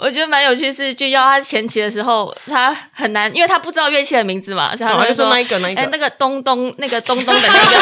[0.00, 5.98] 我觉得蛮有趣，是去要他前期的时候，他很难，因为他不知道乐器的名字嘛，所以他，会说就说那一个那一哎、个那。
[5.98, 7.78] 个东东，那个咚咚的那个，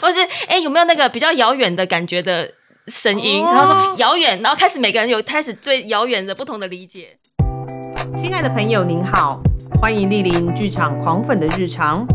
[0.00, 2.50] 或是哎、有没有那个比较遥远的感觉的
[2.86, 3.44] 声音？
[3.44, 7.18] 哦然后说遥远，然后开始每个人有开始对遥远的不同的理解。
[8.16, 9.40] 亲爱的朋友，您好，
[9.80, 12.06] 欢迎莅临剧场狂粉的日常。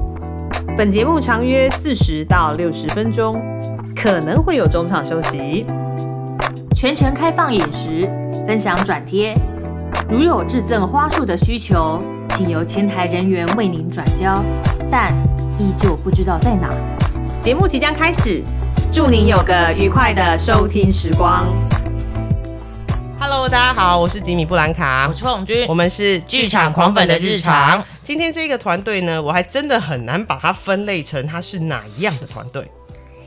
[0.76, 3.40] 本节目长约四十到六十分钟，
[3.96, 5.66] 可能会有中场休息。
[6.76, 8.10] 全程开放饮食，
[8.48, 9.36] 分享转贴。
[10.10, 14.42] 如有致赠花束的需求，请由前台人员为您转交，
[14.90, 15.14] 但
[15.60, 16.70] 依旧不知道在哪。
[17.42, 18.42] 节目即将开始，
[18.90, 21.46] 祝您有个愉快的收听时光。
[23.20, 27.84] Hello，大家好，我是吉米布兰卡我，是凤君我，们是剧场狂粉的日常。
[28.02, 32.72] 今天这个团队呢，我还真的很难把它分类成它是哪一样的团队。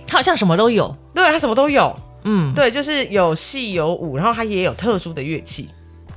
[0.06, 0.96] 它好像什么都有。
[1.14, 1.94] 对，它什么都有。
[2.24, 5.68] 嗯，对，就是有戏有舞，然后它也有特殊的乐器。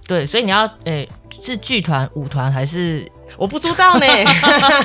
[0.06, 1.08] 对，所以你要诶、
[1.42, 3.10] 是剧团、舞团还是？
[3.36, 4.06] 我不知道呢，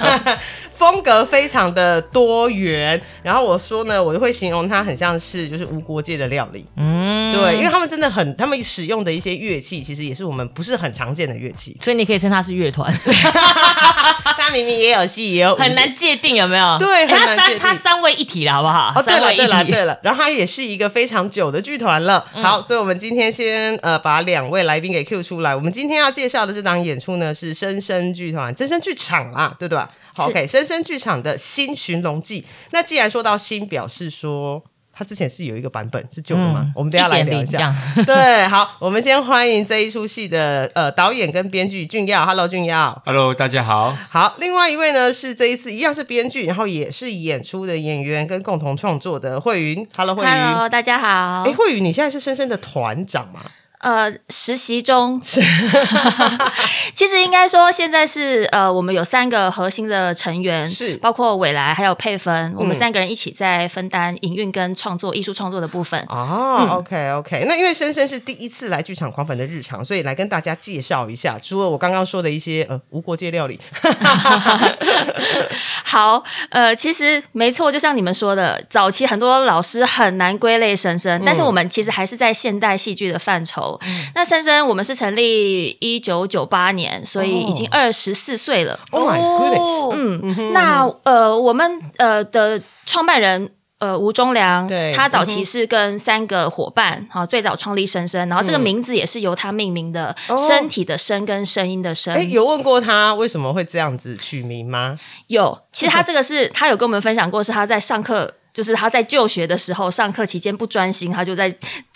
[0.73, 2.99] 风格非常的多元。
[3.23, 6.65] 然后我说呢，我就会形容它很像是就是无国界的料理。
[6.77, 11.77] 嗯，对，因为他们真的很，他们使用的一些乐器，其实也是我们不是很常见的乐器。
[11.83, 12.91] 所以你可以称它是乐团，
[14.39, 16.79] 它明明也有戏，也有很难界定有没有？
[16.79, 18.93] 对诶它三很难界定它三位一体了，好不好？
[18.97, 22.25] 哦，对了，对了，对了，然后他也是一个非常久的剧团了。
[22.43, 25.55] 好，所以我们今天先呃把两位来宾给 Q 出来。
[25.55, 29.91] 我们今天要介绍的这档演出呢是深深剧团、深深剧场啦，对吧？
[30.17, 32.47] 好是，OK，深深剧场的新寻龙记。
[32.71, 34.63] 那既然说到新，表示说。
[34.99, 36.63] 它之前是有一个版本是旧的吗？
[36.65, 37.77] 嗯我们等一下来聊一下样。
[38.05, 43.01] 对，好，我们先欢迎这一出戏的呃导演跟编剧俊耀，Hello 俊耀。
[43.07, 43.97] Hello，大家好。
[44.11, 50.29] 好，另外一位呢是这一次一样是编剧，然后也是演出的演员跟共同创作的慧云，Hello 慧云。
[50.29, 51.53] Hello，大家好哎，。
[51.53, 53.41] 慧云，你现在是深深的团长吗？
[53.81, 55.21] 呃，实习中，
[56.95, 66.05] 其实应该说现在是呃，我们有三个核心的成员，是包括伟来还有佩芬，我们嗯三个人一起在分担营运跟创作、艺术创作的部分。
[66.09, 73.61] 哦、o k OK，那因为深深是第一次来剧场狂粉的日常，所以来跟大家介绍一下，除了我刚刚说的一些呃无国界料理，
[75.85, 83.68] 好，呃，其实没错，就像你们说的，早期很多老师很难归类深深，但是我们其实还是在现代戏剧的范畴。
[84.15, 88.79] 那深深我们是成立一九九八年，所以已经哦二十四岁了。
[88.91, 89.93] Oh my goodness！
[89.93, 93.51] 嗯，那呃，我们呃的创办人。
[93.81, 102.13] 呃，吴忠良，他早期是跟三个伙伴，好、最早创立深深，然后这个嗯名字也是由他命名的，哦身体的身跟声音的声。
[102.13, 104.99] 哎，有问过他为什么会这样子取名吗？
[105.29, 108.35] 有，其实他这个是他有跟我们分享过，是他在上课。
[108.59, 111.49] 就是他在就学的时候，上课期间不专心，他就在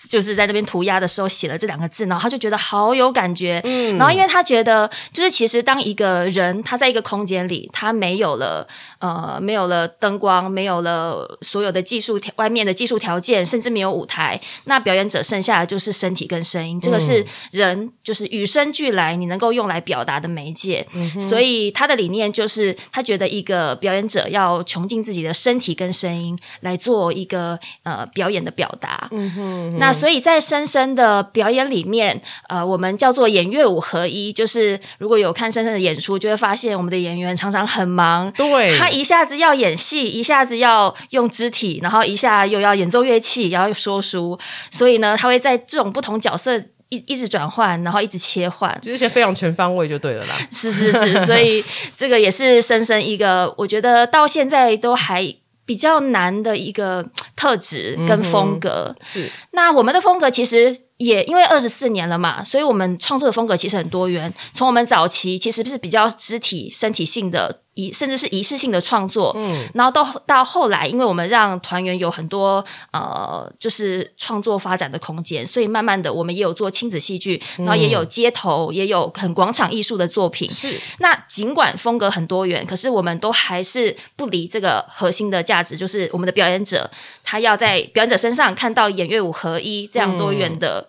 [0.09, 3.61] 就是在那边涂鸦的时候写了这两个字，然后他就觉得好有感觉。
[3.65, 8.65] 嗯然后因为他觉得，就是其实当一个人他在一个空间里，他没有了
[9.01, 20.87] 呃没有了灯光，没有了所有的技术条外面的技术条件，甚至没有舞台，那表演者剩下的就是身体跟声音，这个是人就是与生俱来你能够用来表达的媒介。
[20.93, 29.09] 嗯所以他的理念就是，他觉得一个表演者要穷尽自己的身体跟声音来做一个呃表演的表达。
[29.11, 38.31] 嗯哼，那所以在深深的表演里面，呃，我们叫做演乐舞合一，就是如果有看深深的演出，就会发现我们的演员常常很忙。
[38.33, 44.39] 对，他一下子要演戏，一下子要用肢体，然后一下又要演奏乐器，然后又说书，
[44.71, 46.59] 所以呢，他会在这种不同角色
[46.89, 48.79] 一一直转换，然后一直切换。
[48.83, 50.35] 就是些非常全方位就对了啦。
[50.51, 51.65] 是是是，所以
[51.97, 55.35] 这个也是深深一个，我觉得到现在都还
[55.73, 57.03] 比较难的一个
[57.35, 58.95] 特质跟风格。
[59.01, 64.31] 是，那我们的风格其实也因为二十四年了嘛，所以我们创作的风格其实很多元。
[64.53, 72.63] 从我们早期其实是比较肢体、身体性的仪，甚至是仪式性的创作，嗯，然后到到后来，因为我们让团员有很多
[72.93, 80.51] 呃，就是创作发展的空间，所以慢慢的我们也有做亲子戏剧，然后也有街头，也有很广场艺术的作品。
[80.51, 86.91] 是，那尽管风格很多元，可是我们都还是不离这个核心的价值，就是我们的表演者
[87.25, 90.87] 他要在表演者身上看到演乐舞合一这样多元的、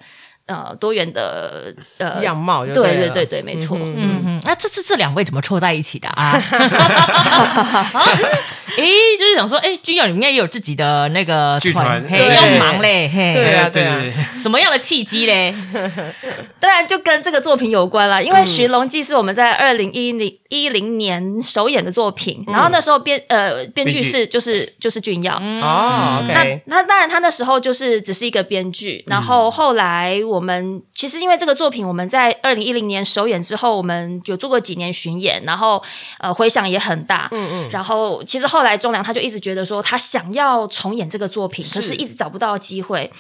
[0.48, 4.22] 呃多元的呃样貌对对对对对，没错，嗯嗯。
[4.26, 6.10] 嗯，那这这这两位怎么凑在一起的？
[6.10, 6.34] 啊？
[8.76, 8.88] 诶，
[9.20, 12.02] 就是想说，哎，君耀你们应该也有自己的那个剧团。
[12.10, 12.34] 嘿，对。
[12.36, 15.54] 要忙嘞，嘿，对啊对对对，什么样的契机嘞？
[16.60, 25.36] 当然就跟这个作品有关了，因为《寻龙记》是我们在二零一零一零年首演的作品，然后那时候编呃编剧是就是就是俊耀。
[25.36, 35.84] 哦那那当然，他那时候就是只是一个编剧，然后后来我们其实因为这个作品，我们在二零一零年首演之后，我们有做过几年巡演，然后
[36.20, 37.28] 呃回响也很大。
[37.32, 37.70] 嗯嗯。
[37.70, 43.12] 然后其实后来钟良他就一直觉得说，他想要重演这个作品，可是一直找不到机会。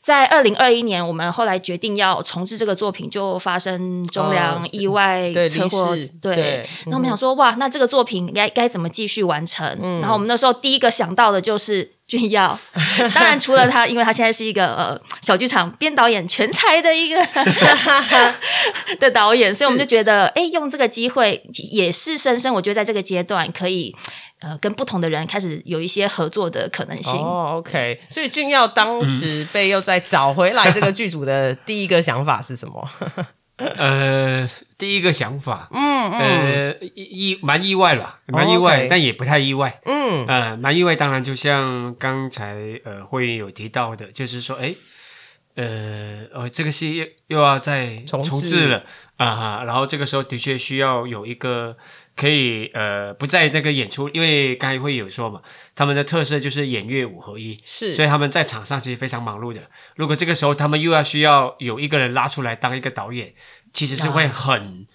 [0.00, 5.94] 在二零二一年，我们后来决定要重置这个作品，就发生钟良意外车祸。
[6.22, 9.78] 对，那我们想说，哇，那这个作品该该怎么继续完成？
[10.00, 12.58] 然后我们那时候第一个想到的就是俊耀。
[13.14, 17.22] 当然，除了他，因为他现在是一个呃小剧场编导演全才的一个
[18.98, 23.94] 的导演，所以我们就觉得，哎，用这个机会也是深深，我觉得在这个阶段可以。
[24.40, 27.20] 呃，跟不同的人开始有一些合作的可能性。
[27.20, 32.88] 哦，OK，所以俊耀当时被又再找回来这个剧组的第一个想法是什么？
[33.58, 34.48] 呃，
[34.78, 39.78] 第一个想法，嗯呃，意蛮意外吧，蛮意外，但也不太意外。
[39.84, 44.74] 嗯呃，蛮意外，当然就像刚才呃会员有提到的，就是说，哎，
[45.56, 48.84] 呃呃，这个戏又又要再重置了
[49.18, 51.76] 啊哈，然后这个时候的确需要有一个。
[52.20, 55.40] 可以呃不在那个演出，因为刚才会有说嘛，
[55.74, 59.60] 他们的特色就是演乐五合一，是，所以他们在场上其实非常忙碌的。
[59.96, 63.32] 如果这个时候他们又要需要有一个人拉出来当一个导演，
[63.72, 64.86] 其实是会很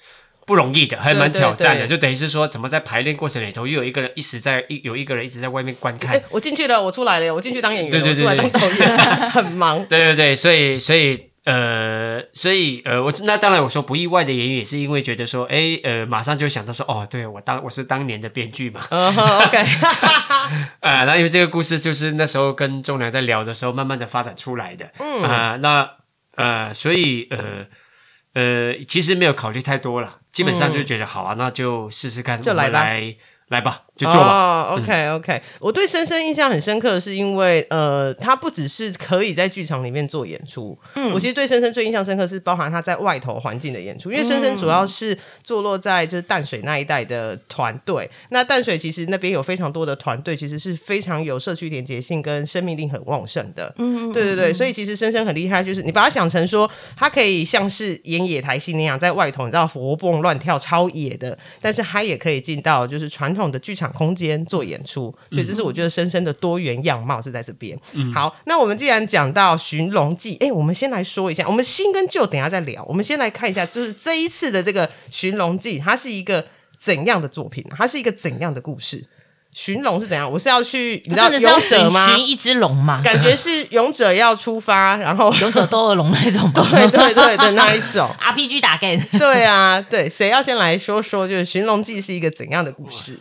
[0.46, 1.88] 不容易的，还蛮挑战的。
[1.88, 6.22] 就等于是说，怎么在排练过程里头又有一个人一直在一有一个人一直在外面观看。
[6.30, 8.98] 我进去了，我出来了，我进去当演员，我出来当导演，
[9.32, 9.84] 很忙。
[9.88, 11.32] 对对对，所以所以。
[11.46, 19.58] 呃，所以呃，我那当然我说不意外的原因也是因为觉得说，哎，呃，马上就想到说，哦，对我当我是当年的编剧嘛，OK，
[20.80, 25.90] 呃， 那因为这个故事就是那时候跟仲良在聊的时候，慢慢的发展出来的，嗯啊，那
[26.36, 27.66] 呃，所以呃
[28.34, 33.16] 呃，其实没有考虑太多了，基本上就觉得好啊，那就试试看，就来来。
[33.48, 34.76] 来吧，就做吧。
[34.76, 40.78] OK OK，我对深深印象很深刻，是因为呃，他不只是可以在剧场里面做演出。
[40.96, 48.10] 嗯，我其实对深深最印象深刻是包含他在外头环境的演出，因为深深主要是坐落在就是淡水那一带的团队。
[48.30, 53.72] 那淡水其实那边有非常多的团队，其实是非常有社区连结性跟生命力很旺盛的。
[53.78, 63.36] 嗯，对对对，所以其实深深很厉害，就是你把它想成说，他可以像是演野台戏那样在外头，你知道活蹦乱跳超野的，但是他也可以进到就是传。
[63.36, 67.78] 统的剧场空间做演出，所以这是我觉得深深的多元样貌是在这边。
[68.14, 72.84] 好，那我们既然讲到《寻龙记》，哎，我们先来说一下，我们新跟旧等下再聊。
[72.88, 76.46] 我们先来看一下，就是这一次的这个《寻龙记》，它是一个
[76.78, 77.66] 怎样的作品？
[77.76, 79.06] 它是一个怎样的故事？
[79.52, 80.30] 寻龙是怎样？
[80.30, 82.08] 我是要去，你知道勇者吗？
[82.08, 83.02] 寻一只龙嘛？
[83.02, 89.02] 感觉是勇者要出发，然后 勇者斗恶龙那种，对对对的那一种 RPG 打 game。
[89.18, 93.18] 对啊，对，谁要先来说说，就是《寻龙记》是一个怎样的故事？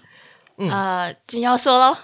[0.57, 1.97] 呃，君要说喽。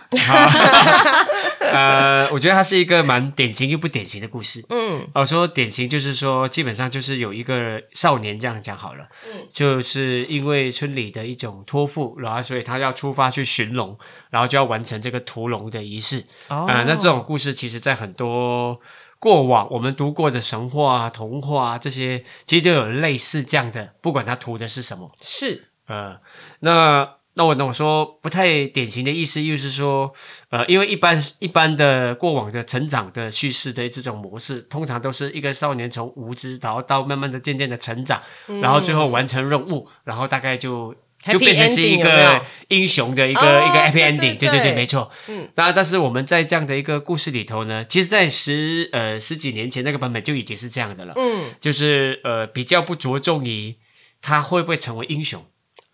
[1.61, 4.65] 呃，我觉得它是一个蛮典型又不典型的故事。
[4.71, 9.07] 嗯，我说典型就是说，基本上就是有一个少年这样讲好了。
[9.27, 13.97] 嗯，就是因为村里的一种托付，然后所以他要出发去寻龙，
[14.31, 16.25] 然后就要完成这个屠龙的仪式。
[16.49, 18.81] 哦，那这种故事其实在很多
[19.21, 25.13] 过往我们读过的神话、童话这些，其实都有类似这样的，不管它图的是什么。
[25.21, 26.19] 是，呃，
[26.61, 27.20] 那。
[27.41, 30.13] 那我我说不太典型的意思，又是说，
[30.51, 38.21] 呃，因为一般一般的过往的成长的叙事的这种模式，通常都是一个少年从无知，然后到慢慢的渐渐的成长，
[38.61, 40.95] 然后最后完成任务，然后大概就
[41.31, 45.11] 就变成是一个英雄的一个一个 happy ending，对对对，没错。
[45.29, 53.77] 嗯，那但是我们在这样的一个故事里头呢，其实，在十呃十几年前那个版本就已经是这样的了，嗯，就是呃比较不着重于
[54.21, 55.43] 他会不会成为英雄。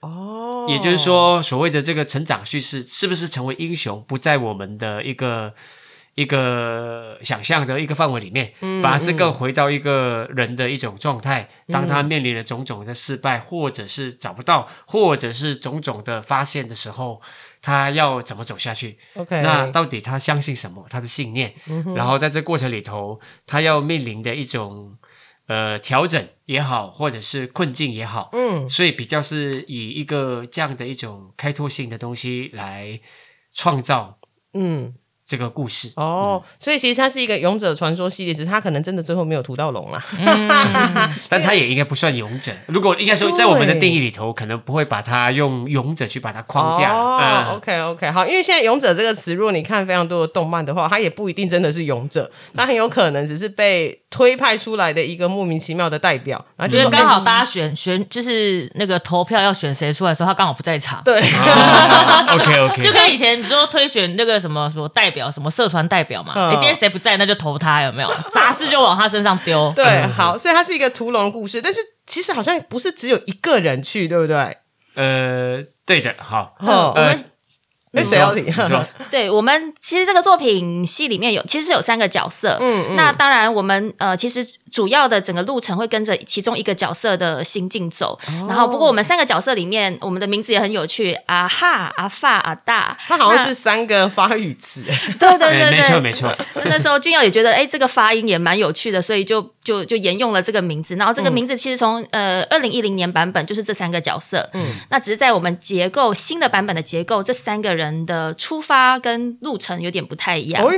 [0.07, 5.55] 哦，也就是说，所谓的这个成长叙事，是不是成为英雄，不在我们的一个
[6.15, 11.49] 一个想象的一个范围里面，反而是更回到一个人的一种状态。
[11.69, 17.21] 当他面临了种种的失败，或者是找不到，或者是种种的发现的时候，
[17.61, 20.87] 他要怎么走下去？OK，那到底他相信什么？
[20.89, 21.53] 他的信念，
[21.95, 24.97] 然后在这过程里头，他要面临的一种。
[25.47, 33.01] 呃，调整也好，或者是困境也好，嗯，所以比较是以一个这样的一种开拓性的东西来
[33.53, 34.19] 创造，
[34.55, 34.95] 嗯。
[35.27, 40.01] 这个故事哦，所以其实它是一个勇者传说系列，只是它可能真的最后没有屠到龙啦。
[41.29, 42.53] 但它也应该不算勇者。
[42.67, 46.93] 如果应该说在我们的定义里头，可能不会把它用勇者去把它框架。
[46.95, 56.45] 哦，OK OK，好，因为现在勇者这个词，如果你看非常多的动漫的话，它也不一定真的是勇者，它很有可能只是被推派出来的一个莫名其妙的代表。
[56.57, 61.03] 然后就是刚好大家选选，就是那个投票要选谁出来的时候，他刚好不在场。
[61.05, 65.11] 对，OK OK，就跟以前你说推选那个什么什么代。
[65.16, 66.33] 表，什么社团代表嘛。
[66.37, 68.09] 嗯哎、今天谁不在，那就投他，有没有？
[68.33, 69.73] 杂事就往他身上丢。
[69.75, 74.59] 对，好，所以它是一个屠龙的故事，但是其实好像不是只有一个人去，对不对？
[74.95, 77.09] 呃，对的，好，哦我们
[77.93, 78.43] 呃哎，谁要提？
[78.43, 88.47] 你说， 对我们其实这个作品戏里面有其实是有三个角色，嗯嗯那当然我们呃其实主要的整个路程会跟着其中一个角色的心境走，哦。
[88.49, 94.83] 然后不过我们三个角色里面，我们的名字也很有趣，啊哈、阿发、阿大，它好像是三个发语词，
[95.19, 96.01] 对对对哎没错。
[96.01, 100.95] 没错，那时候俊耀也觉得，哎，这个发音也蛮有趣的，所以就就就沿用了这个名字。
[100.97, 104.65] 然后这个名字其实从、呃二零一零年版本就是这三个角色，嗯。
[104.91, 110.65] 那只是在我们结构新的版本的结构，这三个人的出发跟路程有点不太一样。
[110.65, 110.71] 哦，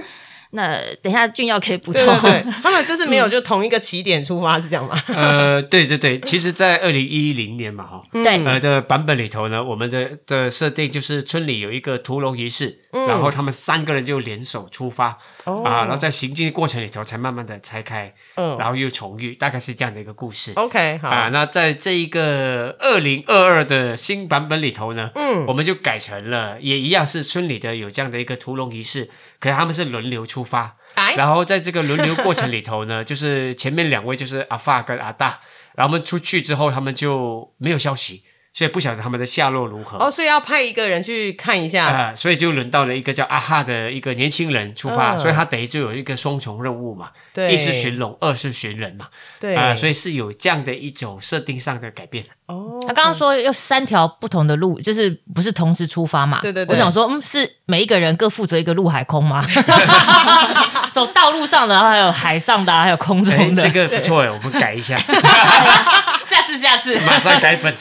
[0.50, 2.04] 那等一下俊耀可以补充。
[2.04, 4.98] 对对对， 他们这是没有就同一个起点出发，是这样吗？
[5.08, 8.44] 呃，对对对，其实，在二零一零年嘛，哈， 对。
[8.44, 15.62] 呃的版本里头呢，我们的的设定就是村里有一个屠龙仪式，然后他们三个人就联手出发、哦。
[15.64, 18.56] 啊，然后在行进的过程里头才慢慢的拆开，嗯。
[18.58, 20.52] 然后又重遇，大概是这样的一个故事。
[20.56, 25.44] ，OK，好，啊，那在这一个二零二二的新版本里头呢，嗯。
[25.46, 29.08] 我们就改成了，也一样是村里的有这样的一个屠龙仪式，
[29.40, 35.40] 可是他们是轮流出发，哎，然后在这个轮流过程里头呢， 就是前面两位就是阿发跟阿大，
[35.76, 39.98] 然后我们出去之后，他们就没有消息，所以不晓得他们的下落如何。
[39.98, 49.06] 哦，所以要派一个人去看一下，啊、所以就轮到了一个叫阿哈的一个年轻人出发，嗯所以他等于就有一个双重任务嘛，对，一是寻龙，二是寻人嘛，
[49.38, 52.24] 对啊、所以是有这样的一种设定上的改变。
[52.46, 56.40] 哦，他刚刚说有三条不同的路，就是不是同时出发嘛？
[56.42, 59.44] 对对对我想说，嗯，是每一个人各负责一个陆海空吗？
[60.92, 63.62] 走道路上的，还有海上的啊，还有空哎中的。
[63.62, 64.96] 这个不错哎，我们改一下，
[66.28, 66.98] 下次下次。
[67.00, 67.74] 马上改本。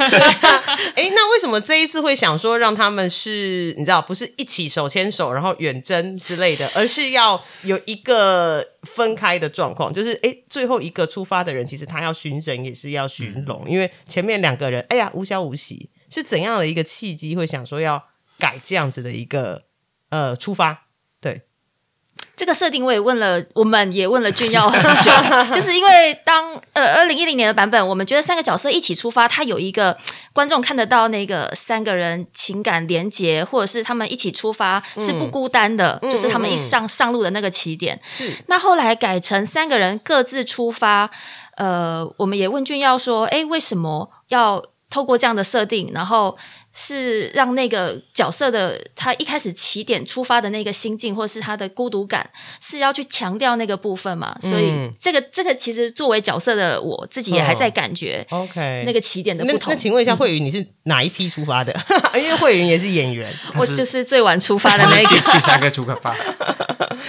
[0.95, 9.93] 哎，那为什么这一次会想说让他们是，你知道，不是一起手牵手然后远征之类的，而是要有一个分开的状况？
[9.93, 18.03] 就是哎，最后一个出发的人，其实他要寻人也是要寻龙，因为前面两个人，哎呀，无消无息，是怎样的一个契机会想说要
[18.39, 19.63] 改这样子的一个
[20.09, 20.85] 呃出发？
[21.19, 21.41] 对，
[22.37, 25.11] 这个设定我也问了，我们也问了俊耀很久，
[25.51, 29.97] 就是因为当呃二零一零年的版本，我们觉得三个角色一起出发，它有一个
[30.33, 37.99] 观众看得到那个三个人情感连结，或者是他们一起出发是不孤单的，嗯就是他们一上上路的那个起点。
[38.03, 41.09] 是那后来改成三个人各自出发，
[41.55, 46.37] 呃，我们也问俊耀说，哎，为什么要透过这样的设定，然后
[46.79, 52.29] 是让那个角色的他一开始起点出发的那个心境，或是他的孤独感，
[52.61, 54.37] 是要去强调那个部分嘛？
[54.39, 59.73] 所以嗯这个这个其实作为角色的我自己也还在感觉 OK 那个起点的那不同。
[59.73, 61.75] 那请问一下，慧云，你是哪一批出发的？
[62.15, 65.31] 因为慧云也是演员，我就是最晚出发的那第个。
[65.31, 66.15] 第三个出发，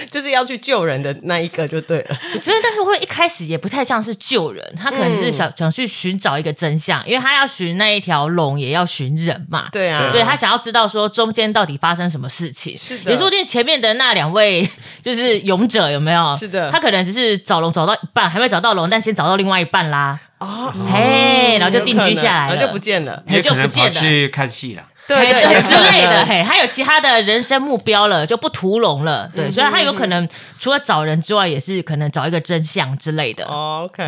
[0.09, 2.19] 就是要去救人的那一个就对了。
[2.33, 9.69] 我觉得，但是会一开始也不太像是救人，他可能是想、想去寻找一个真相，因为他要寻那一条龙，也要寻人嘛。
[9.71, 12.77] 对啊，所以他想要知道说中间到底发生什么事情。
[12.77, 14.67] 是的也说不定前面的那两位
[15.01, 16.35] 就是勇者有没有？
[16.35, 23.23] 是的他可能只是找龙找到一半，还没找到龙，但先找到另外一半啦，啊，嘿，然后就定居下来了，然后就不见了。
[23.27, 23.91] 嘿就可能不见了。
[23.91, 24.83] 去看戏了。
[25.15, 29.45] 对对之类的，嘿，他有其他的人生目标了，就不屠龙了，嗯。
[29.45, 30.27] 对，所以他有可能
[30.59, 33.43] 除了找人之外，也是可能找一个真相之类的。
[33.45, 34.03] 哦 OK，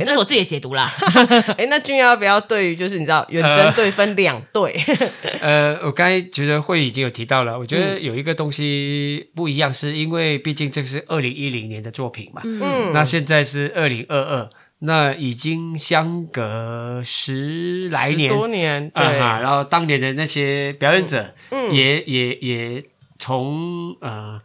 [0.00, 0.90] 这是我自己的解读啦。
[1.14, 4.74] 那哎，那君要不要对于就是你知道远征队分两队？
[5.42, 12.92] 呃，我刚才觉得会已经有提到了，我觉得有一个东西不一样，是因为毕竟这个是二零一零年的作品嘛，嗯。
[12.92, 14.48] 那现在是二零二二，
[14.80, 18.28] 那已经相隔十来年。
[18.28, 22.82] 十多年，啊然后当年的那些表演者嗯也、也也
[23.18, 24.40] 从呃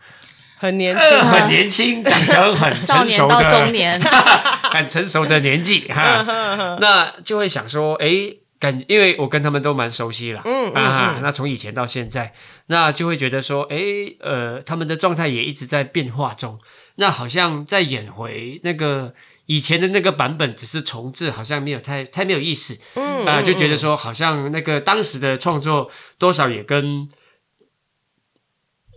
[0.58, 4.02] 很年轻，很年轻长成很少成熟年到中、年，
[4.72, 8.08] 很成熟的年纪哈，那就会想说，哎，
[8.60, 11.22] 感，因为我跟他们都蛮熟悉了，嗯嗯啊，嗯。
[11.24, 12.34] 那从以前到现在，
[12.68, 13.78] 那就会觉得说，哎，
[14.22, 16.60] 呃，他们的状态也一直在变化中，
[16.96, 19.14] 那好像在演回那个
[19.52, 27.10] 以前的那个版本，只是重置，好像没有太太没有意思，嗯啊、就觉得说，好像那个当时的创作多少也跟。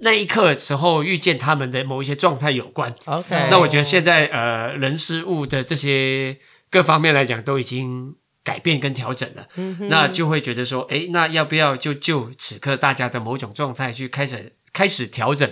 [0.01, 6.39] 那一刻时候遇见他们的某一些状态有关，OK，那我觉得现在呃人事物的这些
[6.71, 15.51] 各方面来讲都已经改变跟调整了，嗯那就会觉得说，哎，那要不要就就此刻大家的某种状态去开始开始调整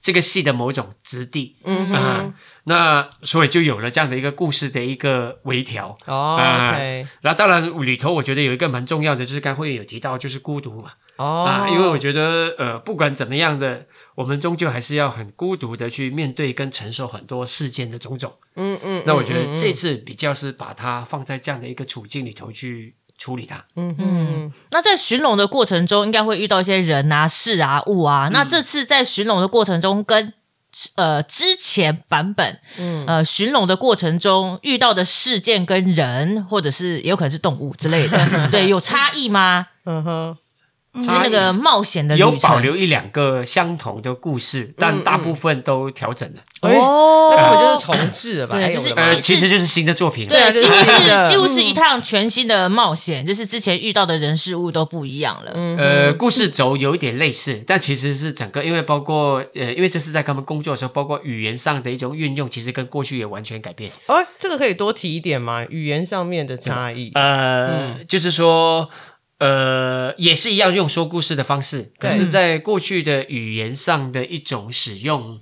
[0.00, 5.96] 这个戏的某种质地，嗯那所以就有了这样的一个故事的一个微调。
[6.06, 18.32] 哦啊，OK，然后当然里头我觉得有一个蛮重要的，就是刚会有提到就是孤独嘛，哦，啊，因为我觉得呃，不管怎么样的，我们终究还是要很孤独的去面对跟承受很多事件的种种。
[18.56, 23.64] 嗯嗯，那我觉得嗯这次比较是把它放在这样的一个处境里头去处理它。
[23.76, 28.28] 嗯嗯那在寻龙的过程中，应该会遇到一些人啊、事啊、物啊。
[28.32, 30.32] 那这次在寻龙的过程中，跟
[30.96, 38.18] 呃之前版本，嗯呃寻龙的过程中遇到的事件跟人，或者是也有可能是动物之类的，
[38.50, 39.66] 对，有差异吗？
[39.84, 40.36] 嗯哼，
[40.94, 46.40] 就是那个冒险的有保留一两个相同的故事，嗯但大部分都调整了。
[46.60, 48.56] 哎哦，那根本就是重置了吧？
[48.56, 50.28] 对就是呃，其实就是新的作品。
[50.28, 55.52] 对，对几乎是几乎是一趟全新的冒险，就是之前遇到的人事物都不一样了。
[55.54, 63.90] 嗯呃，故事轴有一点类似，但其实是整个，因为包括呃，因为这是在他们工作的时候，包括语言上的一种运用，其实跟过去也完全改变。
[64.06, 65.64] 哦，这个可以多提一点吗？
[65.68, 67.10] 语言上面的差异。
[67.14, 68.88] 呃，就是说，
[69.42, 75.40] 呃，也是一样用说故事的方式，可是，在过去的语言上的一种使用，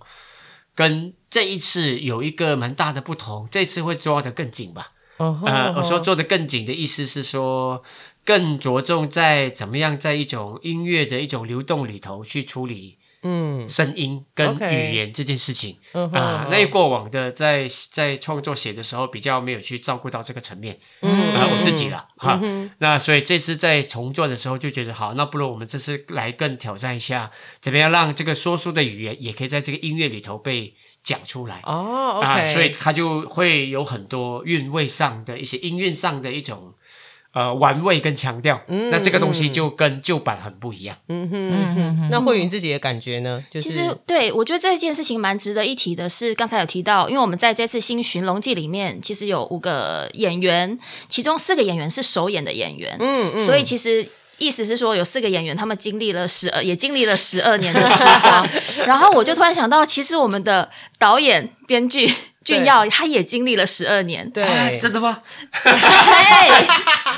[0.74, 3.46] 跟这一次有一个蛮大的不同。
[3.50, 4.92] 这次会抓得更紧吧？
[5.18, 7.84] 呃，我说哦做得更紧的意思是说，
[8.24, 13.68] 更着重在怎么样在一种音乐的一种流动里头去处理嗯。
[13.68, 15.78] 声音跟语言这件事情。
[15.92, 21.34] 嗯啊、那过往的在在创作写的时候比较没有去照顾到这个层面，嗯。
[21.34, 22.40] 啊、我自己了哈。
[22.78, 31.60] 那所以这次在重做的时候就觉得好，那不如我们这次来更挑战一下，怎么样让这个说书的语言也可以在这个音乐里头被讲出来。
[31.64, 36.74] 哦啊，所以它就会有很多韵味上的一些音韵上的一种
[37.32, 38.60] 呃玩味跟强调。
[38.68, 40.96] 嗯那这个东西就跟旧版很不一样。
[41.08, 43.42] 嗯哼嗯哼，那慧云自己的感觉呢？
[43.50, 54.08] 就是其实对我觉得这件事情蛮值得一提的是，刚才有提到，因为我们在这次新寻龙记里面，其实有五个演员，其中四个演员是首演的演员，嗯嗯所以其实。
[54.40, 58.48] 意思是说，有四个演员，他们经历了十二，也经历了十二年的时光。
[58.88, 62.10] 然后我就突然想到，其实我们的导演、编剧
[62.44, 64.30] 俊耀，他也经历了十二年。
[64.30, 65.22] 对，啊真的吗？
[65.62, 65.72] 对，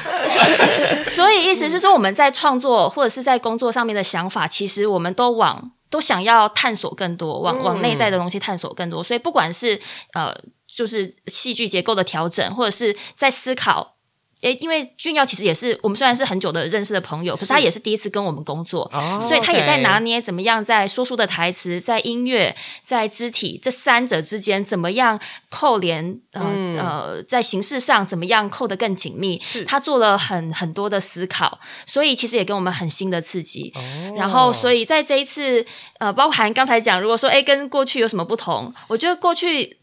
[1.04, 9.04] 所以意思是说，我们在创作或者是在工作上面的想法，其实我们都往都想要探索更多，往往内在的东西探索更多。
[9.04, 9.80] 所以不管是
[10.14, 10.34] 呃，
[10.74, 13.96] 就是戏剧结构的调整，或者是在思考。
[14.42, 29.40] 诶，因为俊耀其实也是我们虽然是很久的认识的朋友，可是他也是第一次跟我们工作，哦所以他也在拿捏怎么样在说书的台词、在音乐、在肢体这三者之间怎么样扣连，呃、嗯呃，在形式上怎么样扣得更紧密。
[29.40, 33.72] 是他做了很很多的思考，所以其实也给我们很新的刺激。
[33.76, 33.80] 哦
[34.16, 35.64] 然后，所以在这一次，
[35.98, 38.72] 呃，包含刚才讲，如果说，哎，跟过去有什么不同？
[38.88, 39.76] 我觉得过去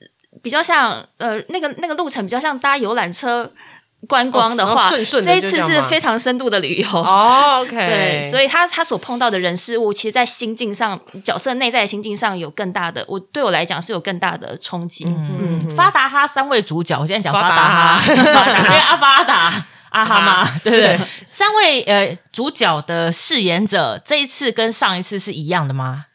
[0.43, 3.52] 比较像，呃，那个那个路程比较像搭游览车
[4.08, 6.88] 观光的话，顺顺的这一次是非常深度的旅游。
[6.90, 7.70] 哦，OK，
[8.22, 15.06] 对，所以以他他所碰到的人事物，其实，在心境上，角色内在的心境上有更大的，我对我来讲是有更大的冲击。
[15.06, 19.66] 嗯，嗯，发达哈三位主角，我现在讲发达哈，哈发达，因为阿发达。
[19.92, 21.00] 阿哈嘛， 对不对对？
[21.26, 26.06] 三位呃主角的饰演者，这一次跟上一次是一样的吗？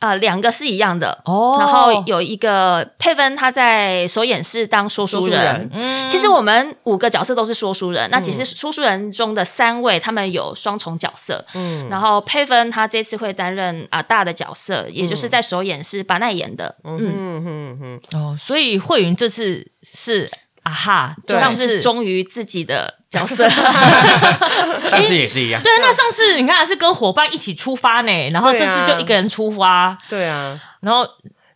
[0.00, 1.22] 啊，两个是一样的。
[1.24, 5.28] 哦然后有一个佩芬，他在首演是当说书人。
[5.28, 11.44] 书人嗯其实我们五个角色都是说书人，那其实说书人中的三位，他们有双重角色。
[11.54, 16.76] 嗯然后佩芬他这次会担任啊大的角色，也就是在首演是巴奈演的。
[16.82, 17.78] 嗯，嗯哼
[18.10, 20.30] 哼，哦，所以慧云这次是
[20.70, 23.48] 啊哈，对上次是忠于自己的角色。
[24.88, 25.62] 上次也是一样。
[25.62, 31.04] 对，那上次你看是跟伙伴一起出发呢，然后这次就一个人出发，对啊，然后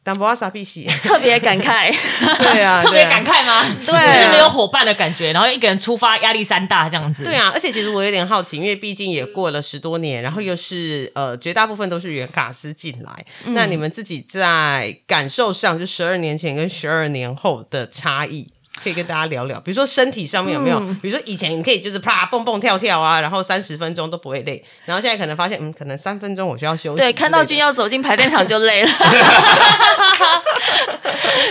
[0.03, 1.91] 当不阿傻必喜，特别感慨，
[2.39, 3.65] 对啊， 特别感慨吗？
[3.87, 7.25] 对啊就是没有伙伴的感觉，然后一个人出发，压力山大这样子。
[7.25, 13.25] 对啊，而且其实我有点好奇，因为毕竟也过了十多年，然后又是呃绝大部分都是原卡斯进来，
[13.55, 18.49] 那你们自己在感受上，就十二年前跟十二年后的差异。
[18.83, 20.79] 可以跟大家聊聊，比如说身体上面有没有？
[21.01, 28.91] 比如说以前你可以就是啪蹦蹦跳跳啊，然后三十分钟都不会累，然后现在可能发现，嗯，可能三分钟我需要休息对，看到君要走进排练场就累了。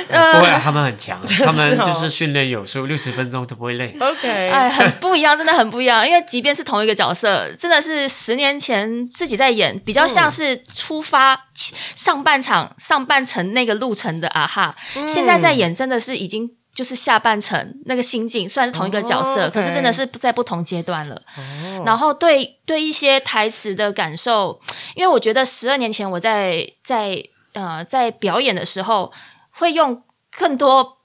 [0.07, 3.95] 不会啊，他们很强， 他们哦就是训练有素，六十分钟都不会累。
[3.99, 6.07] OK，哎，很不一样，真的很不一样。
[6.07, 11.47] 因为即便是同一个角色，真的是十年前自己在演，比较像是出发
[11.95, 14.75] 上半场上半程那个路程的啊哈，
[15.07, 16.51] 现在在演真的是已经。
[16.73, 21.21] 就是下半程那个心境，虽然是同一个角色，哦可是真的是在不同阶段了。
[21.85, 24.59] 然后对对一些台词的感受，
[24.95, 29.11] 因为我觉得十二年前我在在呃在表演的时候，
[29.51, 30.01] 会用
[30.37, 30.97] 更多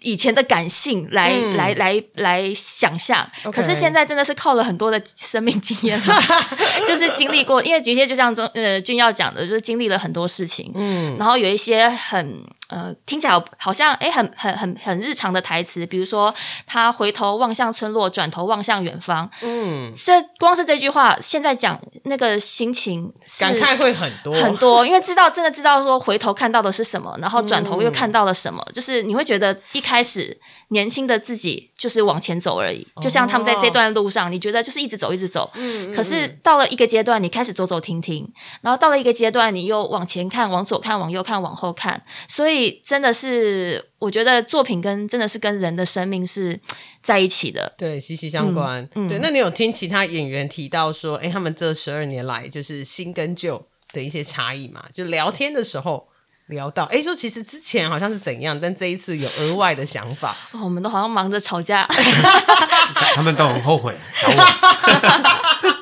[0.00, 3.28] 以前的感性来、嗯来来来想象。
[3.50, 6.14] 可是现在真的是靠了很多的生命经验了，
[6.86, 16.34] 就是经历过，因为的确就像中呃君耀讲的，就是经历了很多事情，嗯，然后有一些很呃听起来好像诶很很很很日常的台词，比如说
[16.66, 38.28] 他回头望向村落，转头望向远方，嗯，这光是这句话，现在讲那个心情是感慨会很多，很多，因为知道真的知道说回头看到的是什么，然后转头又看到了什么，就是你会觉得一开始年轻的自己就是往前走而已，就像他们在这段路上，你觉得就是一直走一直走，嗯，嗯可是到了一个阶段，你开始走走停停，
[38.62, 46.60] 然后到了一个阶段，你又往前看、往左看、往右看、往后看，所以真的是我觉得作品跟真的是跟人的生命是
[47.00, 47.74] 在一起的。
[47.78, 48.82] 对，息息相关。
[48.96, 54.84] 嗯嗯对，那你有听其他演员提到说，哎，他们这十二年来就是新跟旧的一些差异嘛？
[54.92, 56.08] 就聊天的时候
[56.46, 60.36] 聊到，哎，说其实之前好像是怎样，但这一次有额外的想法。
[60.52, 61.86] 哦我们都好像忙着吵架，
[63.14, 65.74] 他们都很后悔找我。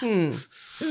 [0.02, 0.32] 嗯，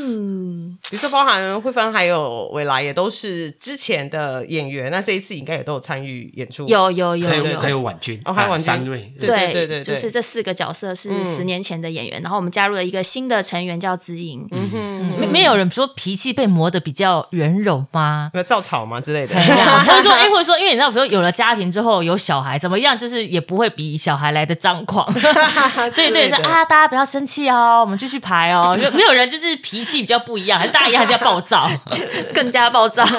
[0.07, 6.65] 嗯，比如说包含慧芬还有未来也都是之前的演员，那这一次应该也都有参与演出。
[6.67, 8.65] 有有有有还有还有婉君，啊哦还有婉君。
[8.65, 11.25] 三位，对对对对就是这四个角色是嗯。
[11.25, 14.47] 十年前的演员，然后我们加入了一个新的成员叫子颖。
[14.51, 18.31] 嗯哼，没没有人说脾气被磨得比较圆柔吗？
[18.33, 19.35] 有造草吗之类的。
[19.35, 25.05] 对呀， 或者说，哎，或者说，因为你知道，比如说有了家庭之后有小孩，怎么样，就是也不会比小孩来的张狂，
[25.91, 31.69] 所以对说啊，大家不要生气哦，我们继续排哦，没有没有人就是脾气比较不一样，还是大家一样还是要暴躁？
[32.33, 33.03] 更加暴躁。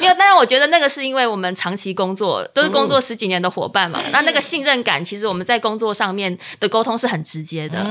[0.00, 4.00] 没有，当然我觉得那个是因为我们长期工作，都是工作十几年的伙伴嘛。
[4.10, 7.82] 那那个信任感，其实我们在工作上面的沟通是很直接的。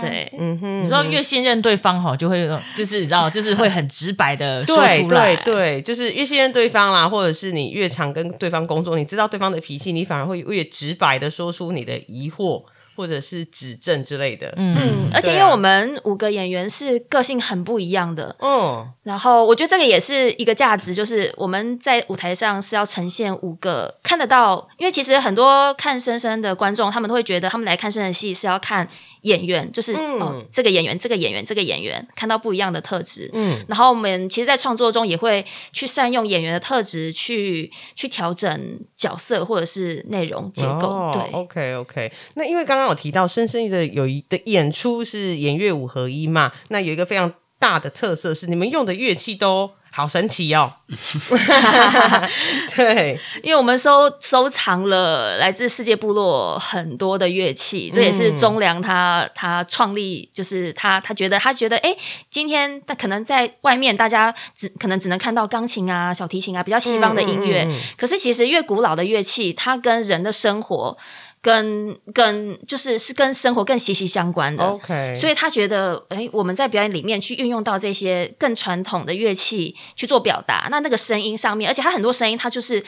[0.00, 5.54] 对，嗯哼，你知道越信任对方哈，就会有就是你知道，就是会很直白的说对出来对。
[5.54, 12.62] 对，就是越信任对方啦，或者是你越常跟对方工作，你知道对方的脾气，你反而会越直白的说出你的疑惑
[13.02, 14.54] 或者是指正之类的。
[14.56, 28.88] 嗯嗯，而且因为我们五个演员是个性很不一样的，嗯，然后我觉得这个也是一个价值，就是我们在舞台上是要呈现五个看得到，因为其实很多看深深的观众，他们都会觉得他们来看深深戏是要看
[29.22, 33.30] 演员，就是、嗯哦这个演员、这个演员、这个演员，看到不一样的特质。
[33.32, 40.88] 嗯，然后我们其实，在创作中也会去善用演员的特质去去调整角色或者是内容结构。
[40.88, 42.12] 哦、对，，OK OK。
[42.34, 50.72] 那因为刚刚有提到深深的有一的演出是演乐五合一嘛，那有一个非常大的特色是你们用的乐器都好神奇哦。
[52.74, 61.94] 对，因为我们收收藏了来自世界部落很多的乐器，这也是中良他他创立，就是他他觉得他觉得，哎，
[62.30, 70.96] 今天他可能在外面大家只可能只能看到钢琴啊、小提琴啊比较西方的音乐，嗯嗯嗯可是其实越古老的乐器，它跟人的生活。
[71.42, 82.84] 跟跟就是是跟生活更息息相关的 OK 所以他觉得，哎，我们在表演里面去运用到这些更传统的乐器去做表达，那那个声音上面，而且它很多声音它就是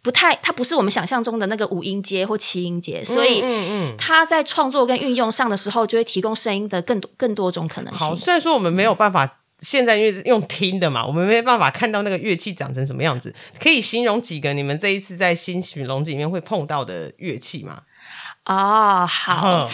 [0.00, 3.94] 不太，它不是我们想象中的那个五音阶或七音阶，所以嗯嗯。
[3.98, 8.16] 他在创作跟运用上的时候，就会提供声音的更多更多种可能好，性。
[8.16, 9.40] 虽然说我们没有办法。
[9.62, 13.34] 现在因为用听的嘛，我们没办法看到那个乐器长成什么样子。
[13.58, 17.82] 可以形容几个你们这一次在新曲龙记里面会碰到的乐器吗？
[18.44, 19.68] 哦、好嗯，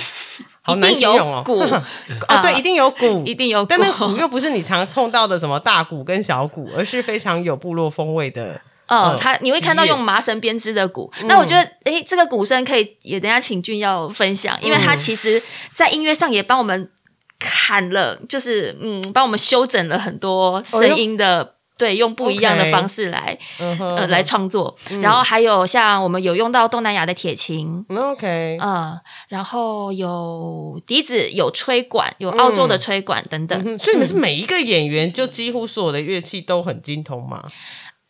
[0.61, 1.43] 好一难形容哦。
[1.43, 1.83] 鼓 哦，
[2.29, 8.61] 啊对，一定有鼓， 一定有鼓但那鼓又不是你常碰到的什么大鼓跟小鼓，而是非常有部落风味的。
[8.89, 11.11] 嗯，嗯他你会看到用麻绳编织的鼓。
[11.25, 16.91] 那我觉得，诶，这个鼓声可以也等下请俊耀分享，因为他其实在音乐上也帮我们
[17.39, 21.55] 砍了，就是嗯，帮我们修整了很多声音的。
[21.79, 28.99] 对，用不一样的方式来呃来创作，然后还有像我们有用到东南亚的铁琴，嗯 OK，嗯，
[29.29, 33.57] 然后有笛子、有吹管、有澳洲的吹管等等。
[33.65, 37.45] 嗯所以你们是每一个演员就几乎所有的乐器都很精通吗？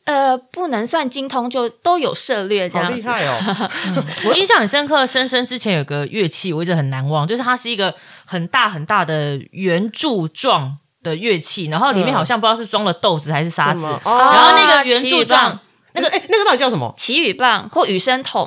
[0.09, 2.97] 呃，不能算精通，就都有涉略这好样子。
[2.97, 3.71] 厉害哦！
[4.25, 7.95] 我印象很深刻，深深之前有个乐器，我一直很难忘，就是它是一个
[8.25, 15.61] 很大很大的圆柱状的乐器，然后里面嗯好像不知道是装了豆子还是沙子，然哦后那个圆柱状。
[15.93, 16.95] 那个哎，那个到底叫什么？
[16.97, 18.47] 祈雨棒或雨声筒，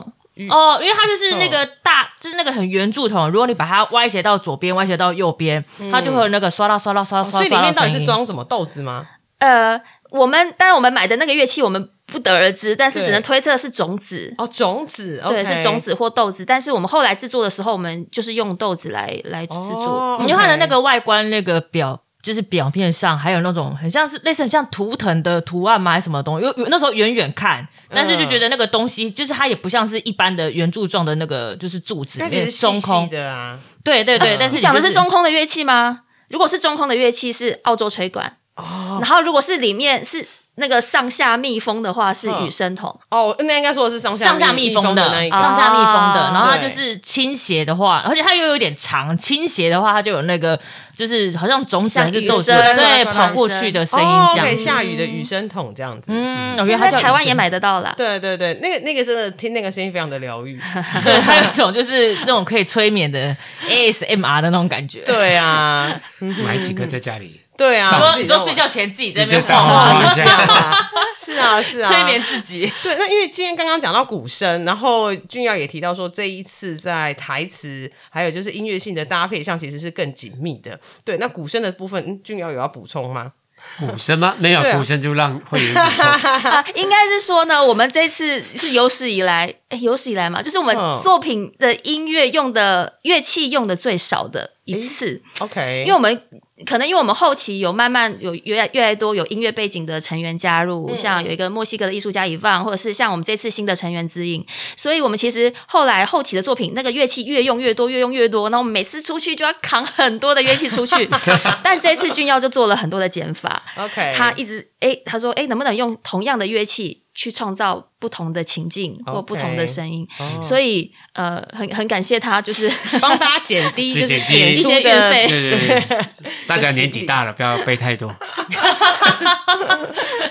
[0.50, 9.06] 哦，因为它就是那个大，就是那个很圆柱筒，如果你把它歪斜到左边，歪斜到右边，它就会有那个刷啦刷啦刷啦刷所以里面到底是装什么豆子吗？
[9.40, 14.34] 呃，我们当然我们买的那个乐器我们不得而知，但是只能推测是种子。
[14.38, 15.80] 哦，种子，对，OK 是种。
[15.80, 19.78] 子或豆子，但是我们后来制作的时候，我们就是用豆子来来制作。
[19.78, 25.94] 哦你就它的那个外观那个表就是表面上还有那种很像是类似很像图腾的图案吗？
[25.94, 26.46] 还是什么东西？
[26.46, 33.10] 有有那时候远远看，但是就觉得那个东西就是它也不像是一般的圆柱状的那个就是柱子是细中空。
[33.10, 33.58] 的啊。
[33.84, 36.02] 对对对，但是你讲的是中空的乐器吗？
[36.28, 38.38] 如果是中空的乐器，是澳洲吹管。
[38.62, 42.94] 哦然后如果是里面是那个上下密封的话，是嗯雨声筒。
[43.10, 45.36] 哦，那应该说的是上下上下密密封的那一个。
[45.40, 50.60] 上下密封的，啊然后它就是倾斜的话，而且它又有点长，倾斜的话它就有那个
[50.94, 54.58] 就是好像种子还是豆子对跑过去的声音哦这样。
[54.58, 56.12] 下雨的雨声筒这样子。
[56.14, 57.94] 嗯，我觉得台湾也买得到啦。
[57.98, 60.60] 对对对，那个那个真的听那个声音非常的疗愈。
[61.04, 63.36] 对，还有一种就是那种可以催眠的
[63.68, 65.00] ASMR 的那种感觉。
[65.06, 67.92] 对啊，买几个在家里，对啊。
[67.92, 70.26] 你说你说睡觉前自己在那边对晃一下
[71.16, 72.72] 是啊是啊，催眠自己。
[72.82, 80.80] 对，那因为今天刚刚讲到鼓声，然后俊耀也提到说，这一次在台词还有就是音乐性的搭配上，其实是更紧密的。
[81.06, 83.34] 对，那鼓声的部分，嗯俊耀有要补充吗？
[83.78, 84.34] 鼓声吗？
[84.42, 86.06] 没有啊鼓声就让会员补充。
[86.52, 96.24] 啊，应该是说呢，我们这次是有史以来，哎，有史以来嘛，就是我们嗯作品的音乐用的乐器用的最少的一次，OK，因为我们
[96.66, 104.46] 可能因为我们后期有慢慢有越来越来越多有音乐背景的成员加入，像有一个墨西哥的艺术家伊万，或者是像我们这次新的成员指引，
[104.76, 111.10] 所以我们其实后来后期的作品那个乐器越用越多，越用越多，那我们每次出去就要扛很多的乐器出去，
[111.64, 120.08] 但这次俊耀就做了很多的减法，OK，他一直哎，他说哎，能不能用同样的乐器去创造不同的情境或不同的声音。
[120.20, 120.42] 哦。
[120.42, 122.72] 所以呃，很很感谢他，就是
[123.02, 125.28] 帮大家减低 就是演出一些运的费。
[125.28, 126.06] 对对对，
[126.48, 128.14] 大家年纪大了，不要背太多。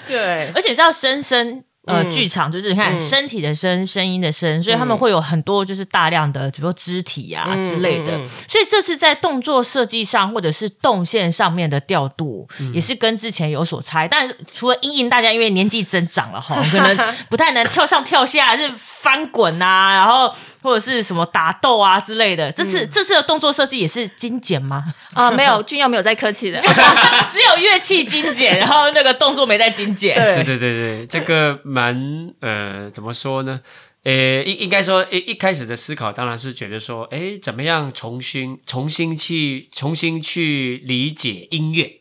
[0.06, 0.50] 对。
[0.54, 1.64] 而且是要声声。
[1.86, 8.18] 呃，嗯剧场就是你看身体的声、声音的声，所以他们会有很多就是大量的，比如说肢体啊之类的。
[8.46, 14.08] 所以这次在动作设计上或者是动线上面的调度，嗯也是跟之前有所差异。
[14.10, 22.50] 但是除了因应大家因为年纪增长了哈，可能不太能跳上跳下，是翻滚啊，然后或者是什么打斗啊之类的。
[22.52, 24.84] 这嗯次、这次的动作设计也是精简吗？
[25.14, 26.60] 啊，没有 俊耀没有在客气的，
[27.32, 30.14] 只有乐器精简，然后那个动作没在精简。
[30.14, 33.60] 对对对对对，这个蛮呃，怎么说呢？
[34.02, 41.99] 呃，应应该说，一一开始的思考当然是觉得说，哎，怎么样重新重新去重新去理解音乐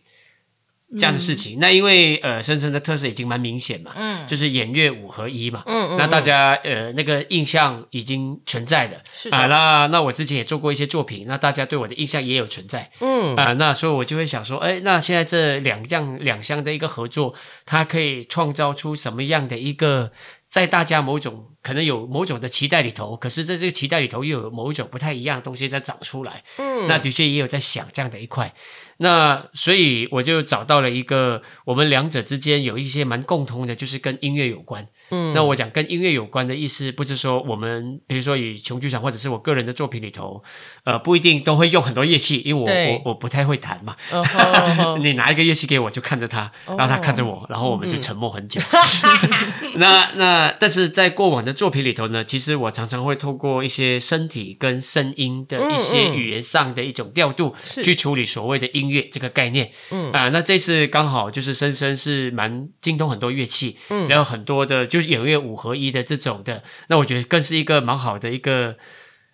[0.97, 1.59] 这样的事情？
[1.59, 8.97] 那因为呃，深深的特色已经蛮明显嘛，嗯就是演乐五合一嘛，嗯嗯那大家呃那个印象已经存在的
[9.29, 20.11] 啊、那那我之前也做过一些作品，那大家对我的印象也有存在，嗯啊、那所以我就会想说，哎，那现在这两样两项的一个合作，它可以创造出什么样的一个，
[20.47, 28.51] 在大家某种可能有某种的期待里头，可是在这个期待里头又有某一种不太一样的东西在长出来，嗯那的确也有在想这样的一块。
[29.01, 34.87] 那所以我就找到了一个我们两者之间有一些蛮共通的，就是跟音乐有关。
[35.11, 35.33] 嗯。
[35.33, 40.43] 那我讲跟音乐有关的意思，不是说我们比如说以琼剧场或者是我个人的作品里头，
[40.83, 43.95] 呃，不一定都会用很多乐器，因为我我我不太会弹嘛。
[45.01, 46.75] 你拿一个乐器给我，就看着他，哦。
[46.77, 48.61] 然后他看着我，然后我们就沉默很久。
[49.75, 57.83] 那那但是在过往的作品里头呢，其实我常常会透过一些身体跟声音的一些语言上的一种调度，是。
[57.83, 59.71] 去处理所谓的音乐这个概念。
[59.91, 60.11] 嗯。
[60.11, 64.07] 啊、那这次刚好就是深深是蛮精通很多乐器，嗯。
[64.07, 68.77] 然后很多的就是演乐五合一的这种的，那我觉得更是一个蛮好的一个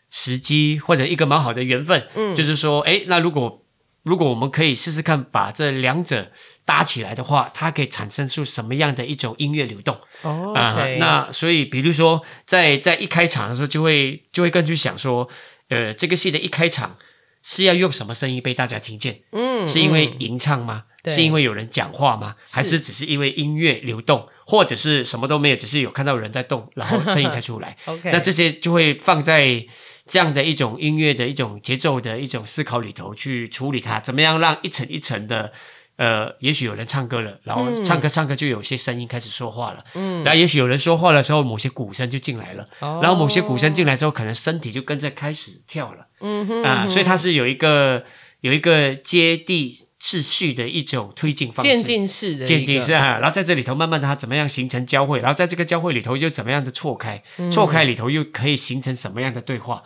[0.10, 2.08] 时机或者一个蛮好的缘分。
[2.16, 3.66] 嗯就是说，哎，那如果
[4.04, 6.32] 如果我们可以试试看把这两者
[6.64, 10.00] 搭起来的话，它可以产生出什么样的一种音乐流动？
[10.22, 10.54] 哦
[11.00, 15.28] 那所以比如说在在一开场的时候，就会就会更去想说，
[15.70, 16.98] 呃，这个戏的一开场
[17.44, 19.22] 是要用什么声音被大家听见？
[19.32, 20.84] 嗯是因为嗯吟唱吗？
[20.86, 22.36] 对是因为有人讲话吗？
[22.52, 29.66] 还是只是因为音乐流动，或者是什么都没有，只是有看到人在动，然后声音才出来？OK 那这些就会放在
[30.08, 35.54] 这样的一种音乐的一种节奏的一种思考里头去处理它，怎么样让一层一层的。
[35.98, 48.04] 呃，也许有人唱歌了，然后唱歌唱歌就有些声音开始说话了，嗯，然后也许有人说话的时候，某些鼓声就进来了，哦然后某些鼓声进来之后，可能身体就跟着开始跳了，嗯哼啊、所以它是有一个
[48.42, 49.74] 有一个接地
[50.06, 57.50] 秩序的一种推进方式，渐进式的渐进式啊，然后在这里头慢慢的它怎么样形成交汇，然后在这个交汇里头又怎么样的错开，嗯。
[57.50, 59.82] 错开里头又可以形成什么样的对话？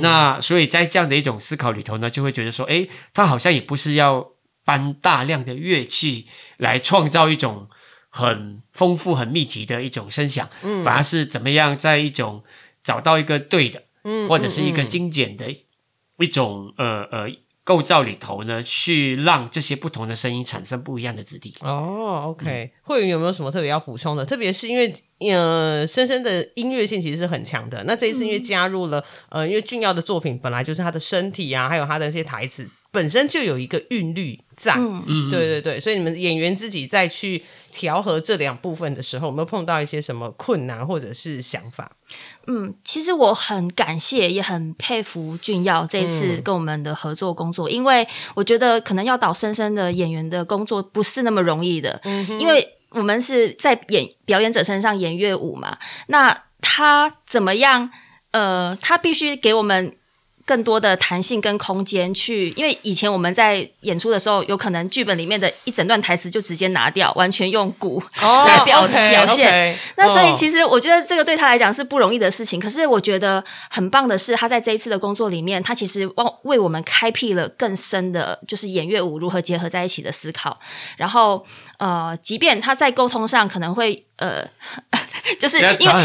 [0.00, 4.28] 那所以在这样的一种思考里头呢，就会觉得说，诶，它好像也不是要
[4.64, 7.68] 搬大量的乐器来创造一种
[8.10, 10.84] 很丰富、很密集的一种声响，嗯。
[10.84, 12.44] 反而是怎么样在一种
[12.84, 15.52] 找到一个对的，嗯或者是一个精简的
[16.20, 17.28] 一种呃呃
[17.64, 21.54] 构造里头呢，去让这些不同的声音产生不一样的质地。
[21.60, 24.24] 哦，OK，慧云有没有什么特别要补充的？
[24.26, 27.82] 特别是因为呃，深深的音乐性其实是很强的。
[27.84, 41.90] 那这一次因为加入了、呃，因为俊耀的作品本来就是他的身体啊，还有他的那些台词本身就有一个韵律在，嗯，对对对，所以你们演员自己再去调和这两部分的时候，有没有碰到一些什么困难或者是想法？
[42.46, 52.00] 嗯，其实我很感谢，也很佩服俊耀这次跟我们的合作工作，因为我觉得可能要导深深的演员的工作不是那么容易的，
[52.38, 55.76] 因为我们是在演表演者身上演乐舞嘛，
[56.06, 57.90] 那他怎么样？
[58.30, 59.96] 呃，他必须给我们。
[60.46, 69.78] 更多的弹性跟空间去，因为以前我们在演出的时候，有可能剧本里面的一整段台词就直接拿掉，完全用鼓来表、表现。
[69.96, 80.58] 那所以哦其实我觉得这个对他来讲是不容易的事情，可是我觉得很棒的是，他在这一次的工作里面，他其实为为我们开辟了更深的，就是演乐舞如何结合在一起的思考。
[80.98, 81.46] 然后
[81.78, 84.44] 呃，即便他在沟通上可能会呃，
[85.40, 86.04] 就是因为音乐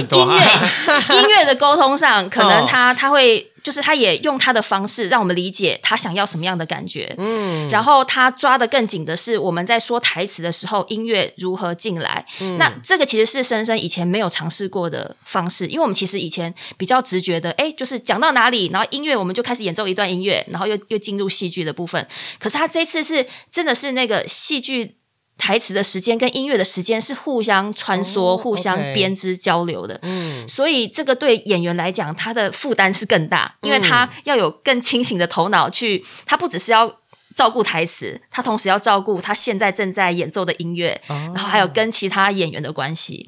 [1.16, 7.14] 音乐的沟通上，可能哦他他会就是他也用他的方式让我们理解他想要什么样的感觉。
[7.20, 12.26] 嗯，然后他抓的更紧的是我们在说台词的时候，音乐如何进来。
[12.58, 22.08] 那这个其实是深深以前没有尝试过的方式，因为我们其实以前比较直觉的，哎，就是讲到哪里，然后音乐我们就开始演奏一段音乐，然后又又进入戏剧的部分。
[22.40, 24.96] 可是他这次是真的是那个戏剧。
[25.40, 30.48] 台词的时间跟音乐的时间是互相穿梭、哦互相编织、交流的，嗯。
[30.48, 37.00] 所以这个对演员来讲，他的负担是更大，因为他要有更清醒的头脑去，他不只是要
[37.34, 43.26] 照顾台词，他同时要照顾他现在正在演奏的音乐，然后还有跟其他演员的关系。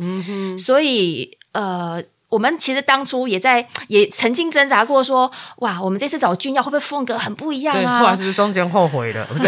[0.59, 2.03] 所以呃。
[2.31, 8.23] 我们其实当初也在也曾经挣扎过说哇，我们这次找俊耀会不会风格很不一样对，后来啊是？
[8.23, 9.25] 不是中间后悔了？
[9.27, 9.47] 不是，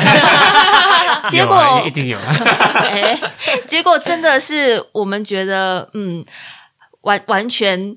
[1.31, 2.35] 结果啊一定有啊。
[2.91, 3.17] 哎，
[3.65, 6.25] 结果真的是我们觉得，嗯，
[7.01, 7.95] 完完全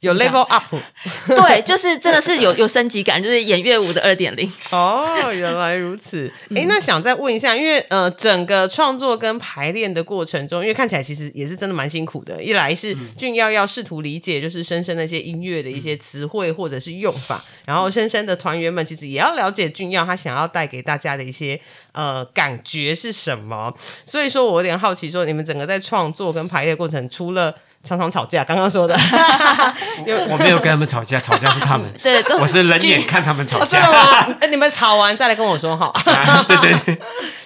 [0.00, 0.64] 有 level up
[1.26, 4.50] 对，就是真的是有有升级感，就是演乐舞的二点零。
[4.70, 6.32] 哦，原来如此。
[6.54, 12.40] 哎、那想再问一下，因为呃，整个创作跟排练的过程中，因为看起来其实也是真的蛮辛苦的。
[12.40, 21.60] 一来是俊耀要试图理解，就是深深那些音乐的一些词汇或者是用法，然后深深的团员们其实也要了解俊耀他想要带给大家的一些
[21.92, 23.74] 呃感觉是什么。
[24.04, 27.52] 所以说我有点好奇，说你们整个在创作跟排练过程，除了
[27.84, 28.94] 常常吵架，刚刚说的，
[30.28, 31.90] 我没有跟他们吵架，吵架是他们。
[32.02, 33.92] 对，我是冷眼看他们吵哦真的架。
[33.92, 34.36] 吗？
[34.40, 35.86] 哎、你们吵完再来跟我说哈。
[36.04, 36.98] 啊对对，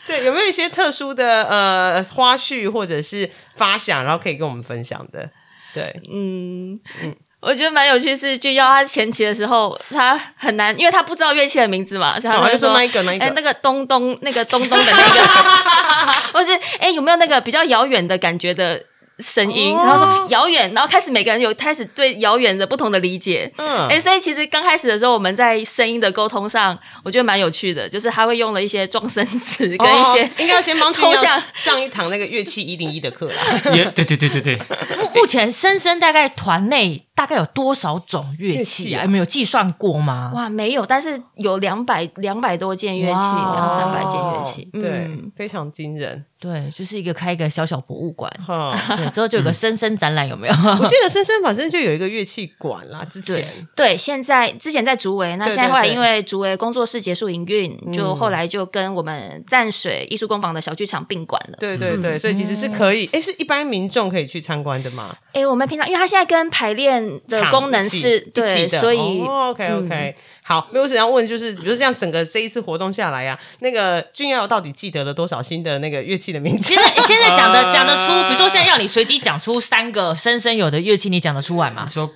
[0.07, 5.29] 对，有没有一些特殊的呃花絮或者是发想，然后可以跟我们分享的？
[5.75, 18.81] 对，嗯嗯我觉得蛮有趣，是就要他前期的时候，他很难，因为他不知道乐器的名字嘛，所以他就说那一个那一个哎，那个东东，那个东东的那个，或是哎有没有那个比较遥远的感觉的
[19.19, 19.77] 声音？
[19.77, 23.53] 哦然后说遥远，然后开始每个人有开始对遥远的不同的理解。
[23.57, 33.43] 嗯，哎、所以其实刚开始的时候，我们在声音的沟通上，我觉得蛮有趣的，就是他会用了一些撞声词跟一些、哦应该要先帮抽象上一堂那个乐器一零一的课啦。
[33.75, 34.57] 也对对对对对，
[34.97, 39.03] 目目前深深大概团内大概有多少种乐乐器啊？
[39.05, 40.31] 你们有计算过吗？
[40.35, 43.21] 哇，没有，但是有两百两百多件乐器，
[43.55, 46.25] 两三百件乐器，对嗯，，非常惊人。
[46.43, 48.29] 对，就是一个开一个小小博物馆。
[48.45, 50.55] 哈，对，之后就有个深深展览，有没有？
[50.81, 61.57] 我记得 深深反正就有一个乐器馆啦，之前对，现在之前在竹围，那对现在因为竹围工作室结束营运，就后来就跟我们淡水艺术工坊的小剧场并馆了。
[61.61, 65.15] 对对对，所以其实是可以，哎，是一般民众可以去参观的吗？
[65.33, 76.77] 哎，我们平常因为它现在跟排练的功能是对，所以 OK OK，、好，没有想要问，就是比如这样整个这一次活动下来啊，那个俊耀到底记得了多少新的那个乐器的名字现？
[76.77, 81.91] 在现在讲的 呃讲得出，比如说现在要你随机讲出三个深深有的乐器，你讲得出来吗你？
[81.91, 82.07] 说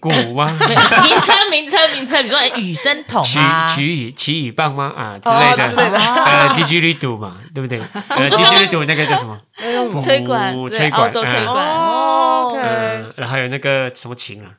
[0.00, 0.46] 鼓鼓吗？
[1.02, 4.92] 名称名称名称，比如说哎雨声筒曲啊，曲语奇语棒吗？
[4.94, 7.80] 啊之哦类的，之类的呃，didgeridoo 嘛，对不对？
[8.08, 9.40] 呃，didgeridoo 那个叫什么？
[10.02, 14.50] 吹管吹管吹嗯管，哦，OK，嗯，然后还有那个什么琴啊，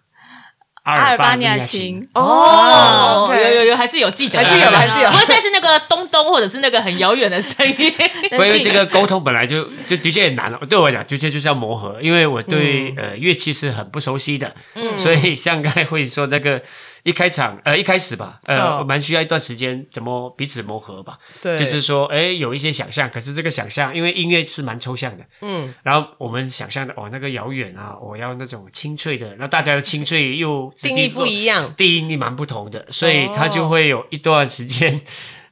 [0.84, 2.08] 阿阿尔巴尼亚琴。
[2.13, 4.41] 哦有有有，还是有记得。
[4.41, 5.10] 的，还是有 还是有。
[5.10, 7.93] 不会再是那个东东或者是那个很遥远的声音。
[8.36, 14.54] 关于这个沟通本来就就的确也难了，对我来讲，的确就是要磨合，因为我对、呃乐器是很不熟悉的，
[14.98, 16.62] 所以像刚才会说那个
[17.04, 18.83] 一开场呃一开始吧，呃哦。
[18.83, 21.19] 蛮需要一段时间怎么彼此磨合吧。
[21.41, 31.73] 对，就是说，哎，有一些想象，可是这个想象，因为音乐是蛮抽象的，嗯，然后我们想象的哦，那个遥远啊，我要那种清脆的，那大家的清脆又定义不一样。
[31.75, 35.01] 定义蛮不同的，所以它就会有一段时间，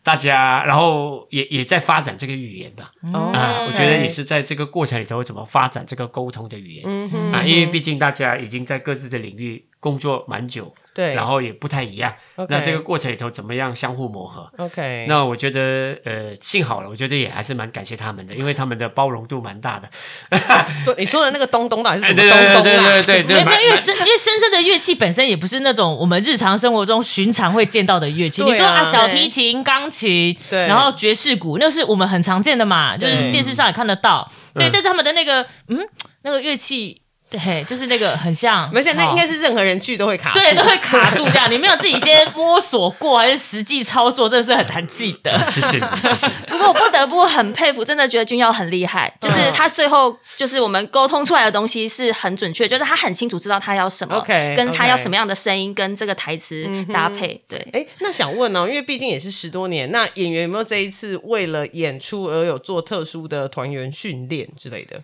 [0.03, 2.91] 大家然后也也在发展这个语言吧。
[3.13, 3.31] 哦。
[3.33, 7.31] 啊，我觉得也是在这个过程里头怎么发展这个沟通的语言、嗯哼。
[7.33, 12.13] 啊，因为毕竟大家已经在各自的领域工作蛮久，对，然后也不太一样。
[12.47, 19.89] 那这个过程里头怎么样相互磨合？OK，那我觉得，呃，幸好了，我觉得也还是蛮感谢他们的， 因为他们的包容度蛮大的。
[20.85, 22.91] 说你说的那个东东到底是哎什么东对对对东啊？
[23.03, 28.43] 对对对，没有，没有因为深因为深深的乐器本身也不是那种我们日常生活中寻常会见到的乐器。
[28.43, 34.31] 啊你说啊，小提琴、钢琴，对然后爵士鼓，那是我们很常见的嘛，就是对电视上也看得到。
[34.53, 35.79] 对，嗯但是他们的那个嗯，
[36.23, 37.00] 那个乐器，
[37.31, 39.41] 对，就是那个很像，而且那应该是。
[39.41, 41.49] 任何人去都会卡住，对，都会卡住这样。
[41.51, 45.43] 你没有自己先摸索过，还是实际操作，真的是很难记得。
[45.49, 46.31] 谢谢你，谢谢。
[46.47, 57.43] 不过我不得不很佩服，真的觉得君耀很厉害，就是他最后就是我们沟通出来的东西是很准确，就是他很清楚知道他要什么 OK，跟他要什么样的声音跟这个台词搭配。
[57.47, 65.01] 对，哎，那想问哦，因为毕竟也是十多年，那演员有没有这一次为了演出而有做特殊的团员训练之类的？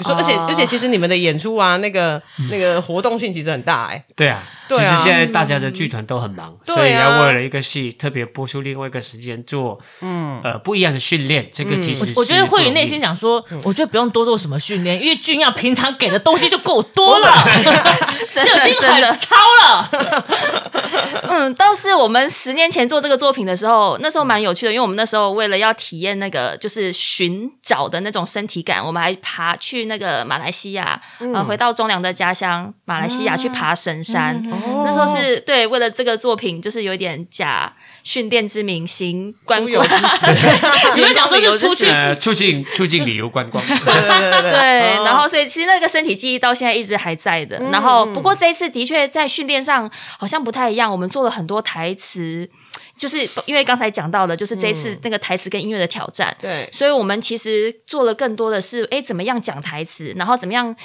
[0.00, 0.46] 比如说，而且哦。
[0.48, 2.20] 而且，其实你们的演出啊，那个
[2.50, 4.02] 那个活动性其实很大哎。
[4.16, 4.42] 对啊，
[4.76, 4.90] 对啊。
[4.90, 11.48] 其实现在大家的剧团都很忙，所以要为了一个戏特别播出另外一个时间做，嗯，呃，不一样的训练。
[11.52, 17.32] 这个其实是我觉得慧宇内心想说，我觉得不用多做什么训练，因为俊耀平常给的东西就够多了，
[18.32, 19.90] 真 就已经很，超了。
[21.28, 34.42] 嗯，倒是我们十年前做这个作品的时候，那时候蛮有趣的，因为我们那时候为了要体验那个就是寻找的那种身体感，我们还爬去那个马来西亚，呃，回到中良的家乡马来西亚去爬神山。
[34.64, 39.86] 哦那时候是对，为了这个作品，就是有一点假训练之名，行观光
[40.94, 43.62] 你们讲说是出去 呃促进促进旅游观光。
[43.66, 45.04] 对对对对对，哦。
[45.04, 47.58] 然后所以其实那个身体记忆到现在一直还在的。
[47.70, 52.48] 然后不过这一次的确在训练上好像不太一样，我们做了很多台词，
[53.00, 56.36] 就是因为刚才讲到的，就是这一次那个台词跟音乐的挑战。
[56.38, 60.76] 对所以我们其实做了更多的是，哎，怎么样讲台词，然后怎么样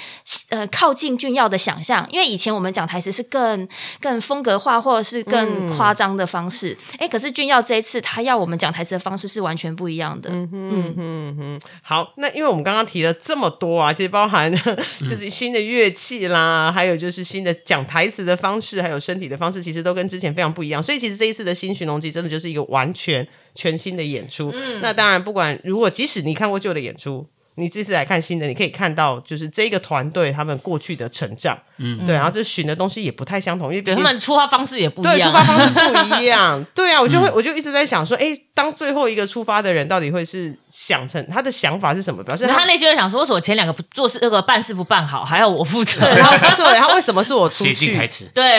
[0.48, 2.08] 呃靠近俊耀的想象。
[2.10, 3.68] 因为以前我们讲台词是更
[4.00, 10.30] 更风格化或者是更夸张的方式，哎、可是俊耀这一次他要我们讲台词的方式是完全不一样的。
[10.32, 14.50] 嗯好，那因为我们刚刚提了这么多啊，其实包含
[15.06, 20.82] 就是新的乐器啦，还有就是新的讲台词的方式，还有身体的方式，其实都跟之前非常不一样。
[20.82, 24.54] 所以其实这一次的新寻龙记真的就是一个完全全新的演出。
[24.80, 27.26] 那当然，不管如果即使你看过旧的演出。
[27.58, 35.44] 你这次来看新的，你可以看到就是这个团队他们过去的成长，嗯，对，然后这寻的东西也不太相同，因为他们出发方式也不一对，出发。
[35.44, 36.64] 方式不一样。
[36.74, 42.22] 对啊，我就会，我就一直在想说，哎，当最后一个出发的人到底会是想成他的想法是什么？
[42.24, 46.00] 表示他他内心会想说，为什么前两个不做事，那个办事不办好，还要我负责？
[46.04, 48.24] 对他对他为什么是我出写进台去？
[48.24, 48.58] 词，对，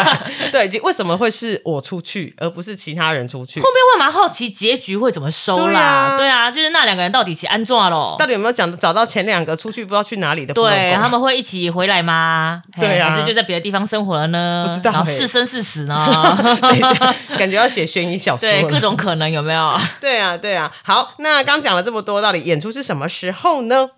[0.52, 3.60] 对，以及为什么会是我出去，而不是其他人出去？
[3.60, 5.80] 后面会蛮好奇结局会怎么收对啦。
[5.80, 8.26] 啊对啊，就是那两个人到底是安装咯到？
[8.26, 12.57] 底有没有讲找到前两个出去不知道去哪里的对，他们会一起回来吗？
[12.74, 14.64] 嘿对啊还是就在别的地方生活了呢？
[14.66, 16.38] 不知道然后是生是死呢？
[17.38, 19.80] 感觉要写悬疑小说对，各种可能有没有？
[20.00, 20.70] 对啊，对啊。
[20.82, 23.88] 好，那刚讲了这么多，到底演出是什么时候呢？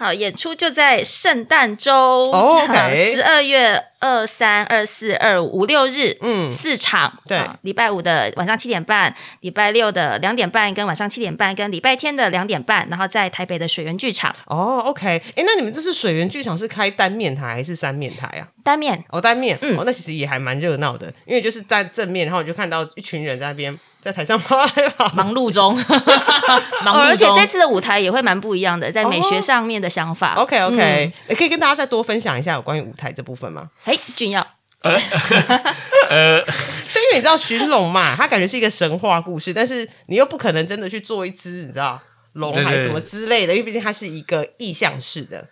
[0.00, 2.32] 好，演出就在圣诞周
[2.96, 7.18] 十二月二三、二四、二五、五六日，嗯四场。
[7.28, 18.48] 对礼拜五的晚上七点半，礼拜六的两点半，跟晚上七点半，跟礼拜天的两点半，然后在台北的水源剧场哦，OK，哎，那你们这次水源剧场是开单面台还是三面台啊？
[18.64, 19.04] 单面。
[19.10, 27.04] 哦，单面，嗯哦，那其实也还蛮热闹的，因为就是在正面，然后我就看到一群人在那边在台上跑来跑，忙碌中，哦， 忙碌中。
[27.06, 30.34] 而且这次的舞台也会蛮不一样的，在美学上面的想法。
[30.34, 33.68] OK 嗯 OK，、你可以跟大家再多分享一下有关于舞台这部分吗？
[33.82, 34.46] 嘿，俊耀，
[34.82, 34.94] 呃，
[36.08, 42.00] 对，因为你知道寻龙嘛，它感觉是一个神话故事，但是你又不可能真的去做一只，你知道
[42.32, 45.46] 龙还是什么之类的，因为毕竟它是一个意象式的。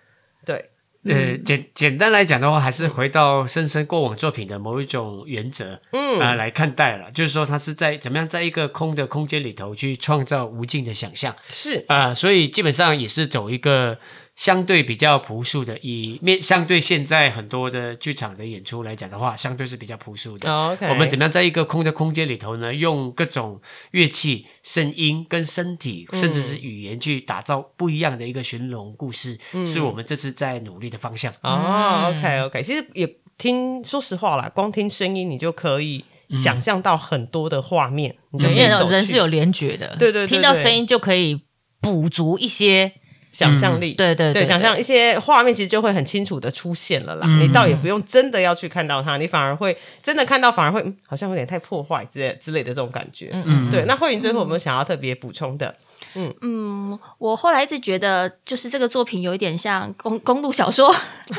[1.04, 6.18] 对，呃，简简单来讲的话，还是回到深深过往作品的某一种原则，嗯。
[6.20, 7.10] 啊、来看待了。
[7.12, 11.34] 就是说，他是在怎么样在一个空的空间里头去创造无尽的想象。
[11.48, 11.84] 是。
[11.88, 13.98] 啊、所以基本上也是走一个
[14.38, 20.48] 相对比较朴素的，以面相对现在很多的剧场的演出来讲的话，相对是比较朴素的。
[20.48, 22.72] 哦 OK，我们怎么样在一个空的空间里头呢？
[22.72, 23.60] 用各种
[23.90, 29.36] 乐器、声音跟身体，甚至是语言去打造不一样的一个寻龙故事，
[29.66, 31.32] 是我们这次在努力的方向。
[31.42, 41.42] 哦，OK OK，其实也听，说实话啦，光听声音你就可以想象到很多的画面，你就因为人是有联觉的，对对对听到对声音就可以
[41.80, 42.92] 补足一些，
[43.32, 47.26] 想象力，对对对，想象一些画面，其实就会很清楚的出现了啦。
[47.38, 53.30] 你倒也不用真的要去看到它，你反而会真的看到，反而会、嗯好像有点太破坏之类之类的这种感觉。
[53.32, 53.84] 嗯，对。
[53.86, 55.74] 那慧云最后有没有想要特别补充的？
[56.14, 60.92] 嗯，我后来一直觉得，就是这个作品有一点像公 公路小说，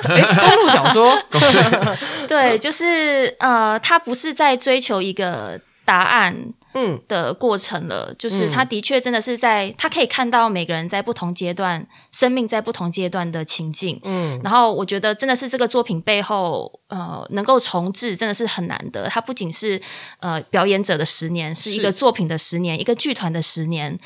[0.04, 1.22] 哎，公路小说，
[2.28, 6.36] 对，就是呃，他不是在追求一个答案
[6.74, 13.99] 嗯的过程了，就是他的确真的是在，他可以看到每个人在不同阶段，生命在不同阶段的情境。
[14.03, 19.09] 嗯，然后我觉得真的是这个作品背后，呃，能够重置真的是很难得。
[19.09, 19.82] 它不仅是
[20.20, 23.97] 呃表演者的十年，是一个作品的十年，一个剧团的十年，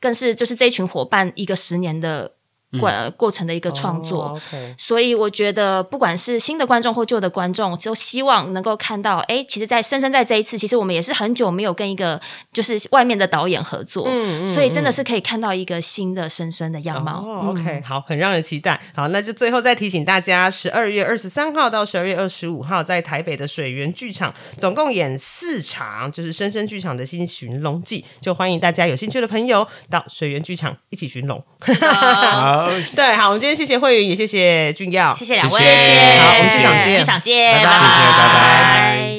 [0.00, 2.35] 更是就是这一群伙伴一个十年的
[2.78, 4.40] 过、过程的一个创作。
[4.78, 12.20] 所以我觉得，不管是新的观众或旧的观众，都希望能够看到，哎，其实，在深深在这一次，其实我们也是很久没有跟一个
[12.52, 17.22] 就是外面的导演合作，嗯嗯所以真的是可以看到一个新的深深的样貌。
[17.24, 18.80] 哦，OK，好，很让人期待。
[18.94, 31.42] 好，那就最后再提醒大家，十二月二十三号到十二月二十五号，在台北的水源剧场，总共演四场，就是深深剧场的新寻龙记，就欢迎大家有兴趣的朋友到水源剧场一起寻龙。
[31.80, 38.34] 好，对，好，我们今天谢谢慧云，也谢谢俊耀，谢谢两位，谢谢好我们剧场见剧场见，拜拜谢谢，拜拜。
[38.74, 39.16] 拜。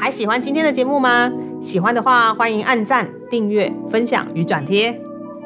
[0.00, 1.32] 还喜欢今天的节目吗？
[1.62, 5.00] 喜欢的话，欢迎按赞、订阅、分享与转贴。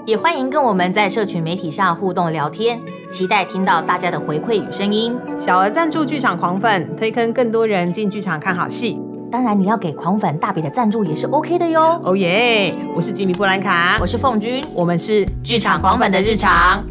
[0.04, 5.16] 也欢迎跟我们在社群媒体上互动聊天，期待听到大家的回馈与声音。
[5.38, 8.98] 小额赞助剧场狂粉，推坑更多人进剧场看好戏。
[9.30, 12.00] 当然，你要给狂粉大笔的赞助也是 OK 的哟。
[12.02, 12.74] 哦耶！
[12.96, 16.82] 我是吉米布兰卡，我是凤君，我们是剧场狂粉的日常。